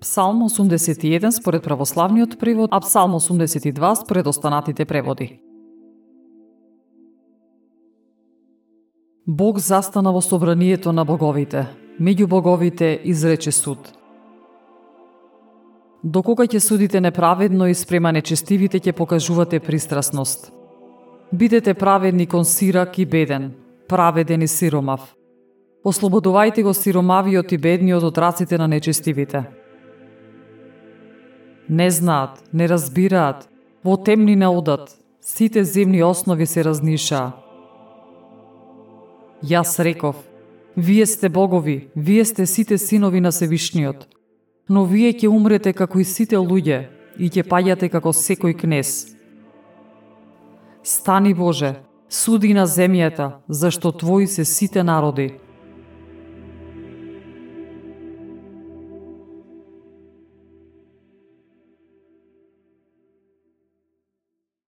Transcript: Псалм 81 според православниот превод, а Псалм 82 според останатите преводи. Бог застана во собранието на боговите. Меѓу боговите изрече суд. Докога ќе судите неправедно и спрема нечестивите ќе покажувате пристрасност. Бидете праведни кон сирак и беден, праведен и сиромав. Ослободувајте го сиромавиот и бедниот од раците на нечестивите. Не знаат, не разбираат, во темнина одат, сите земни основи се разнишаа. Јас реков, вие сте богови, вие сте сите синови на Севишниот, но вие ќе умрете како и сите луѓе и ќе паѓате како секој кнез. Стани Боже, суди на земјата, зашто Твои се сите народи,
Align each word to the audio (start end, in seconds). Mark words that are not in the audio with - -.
Псалм 0.00 0.42
81 0.48 1.30
според 1.30 1.62
православниот 1.62 2.38
превод, 2.38 2.70
а 2.72 2.80
Псалм 2.80 3.12
82 3.12 3.94
според 3.94 4.26
останатите 4.26 4.84
преводи. 4.84 5.40
Бог 9.26 9.58
застана 9.58 10.12
во 10.12 10.20
собранието 10.20 10.92
на 10.92 11.04
боговите. 11.04 11.66
Меѓу 12.00 12.26
боговите 12.26 13.00
изрече 13.04 13.52
суд. 13.52 13.78
Докога 16.04 16.46
ќе 16.46 16.58
судите 16.58 17.00
неправедно 17.00 17.66
и 17.66 17.74
спрема 17.74 18.12
нечестивите 18.12 18.78
ќе 18.78 18.92
покажувате 18.92 19.60
пристрасност. 19.60 20.52
Бидете 21.32 21.74
праведни 21.74 22.26
кон 22.26 22.44
сирак 22.44 22.98
и 22.98 23.06
беден, 23.06 23.52
праведен 23.88 24.42
и 24.42 24.48
сиромав. 24.48 25.14
Ослободувајте 25.84 26.62
го 26.62 26.72
сиромавиот 26.72 27.52
и 27.52 27.58
бедниот 27.58 28.04
од 28.04 28.18
раците 28.18 28.58
на 28.58 28.68
нечестивите. 28.68 29.44
Не 31.68 31.90
знаат, 31.90 32.42
не 32.52 32.68
разбираат, 32.68 33.48
во 33.84 33.96
темнина 33.96 34.50
одат, 34.50 34.96
сите 35.20 35.64
земни 35.64 36.02
основи 36.02 36.46
се 36.46 36.64
разнишаа. 36.64 37.32
Јас 39.44 39.78
реков, 39.84 40.16
вие 40.76 41.06
сте 41.06 41.28
богови, 41.28 41.88
вие 41.96 42.24
сте 42.24 42.46
сите 42.46 42.78
синови 42.78 43.20
на 43.20 43.32
Севишниот, 43.32 44.08
но 44.68 44.84
вие 44.84 45.12
ќе 45.12 45.28
умрете 45.28 45.72
како 45.72 46.00
и 46.00 46.04
сите 46.04 46.36
луѓе 46.36 46.88
и 47.18 47.28
ќе 47.28 47.44
паѓате 47.44 47.90
како 47.92 48.12
секој 48.12 48.56
кнез. 48.56 49.14
Стани 50.82 51.34
Боже, 51.34 51.76
суди 52.08 52.54
на 52.54 52.64
земјата, 52.66 53.44
зашто 53.48 53.92
Твои 53.92 54.26
се 54.26 54.44
сите 54.44 54.82
народи, 54.82 55.34